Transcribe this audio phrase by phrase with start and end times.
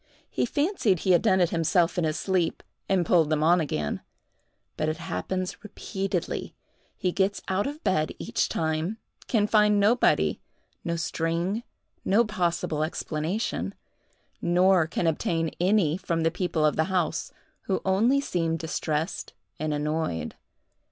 [0.31, 4.89] He fancied he had done it himself in his sleep, and pulled them on again;—but
[4.89, 6.55] it happens repeatedly:
[6.97, 10.41] he gets out of bed each time—can find nobody,
[10.83, 11.61] no string,
[12.03, 17.31] no possible explanation—nor can obtain any from the people of the house,
[17.65, 20.33] who only seem distressed and annoyed.